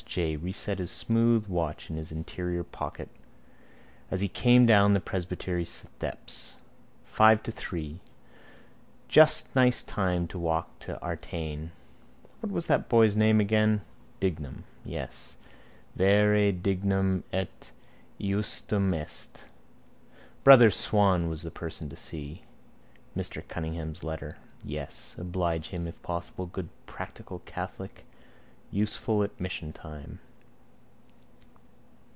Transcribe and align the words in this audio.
J. 0.07 0.35
reset 0.35 0.79
his 0.79 0.91
smooth 0.91 1.47
watch 1.47 1.89
in 1.89 1.95
his 1.95 2.11
interior 2.11 2.65
pocket 2.65 3.07
as 4.09 4.19
he 4.19 4.27
came 4.27 4.65
down 4.65 4.93
the 4.93 4.99
presbytery 4.99 5.63
steps. 5.63 6.57
Five 7.05 7.41
to 7.43 7.51
three. 7.51 8.01
Just 9.07 9.55
nice 9.55 9.83
time 9.83 10.27
to 10.27 10.37
walk 10.37 10.79
to 10.79 10.99
Artane. 11.01 11.69
What 12.41 12.51
was 12.51 12.65
that 12.67 12.89
boy's 12.89 13.15
name 13.15 13.39
again? 13.39 13.83
Dignam. 14.19 14.65
Yes. 14.83 15.37
Vere 15.95 16.51
dignum 16.51 17.23
et 17.31 17.71
iustum 18.19 18.93
est. 18.93 19.45
Brother 20.43 20.71
Swan 20.71 21.29
was 21.29 21.43
the 21.43 21.51
person 21.51 21.87
to 21.87 21.95
see. 21.95 22.43
Mr 23.15 23.47
Cunningham's 23.47 24.03
letter. 24.03 24.35
Yes. 24.61 25.15
Oblige 25.17 25.69
him, 25.69 25.87
if 25.87 26.01
possible. 26.01 26.47
Good 26.47 26.67
practical 26.85 27.39
catholic: 27.45 28.03
useful 28.73 29.21
at 29.21 29.37
mission 29.37 29.73
time. 29.73 30.17